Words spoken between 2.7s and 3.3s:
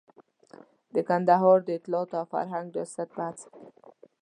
ریاست په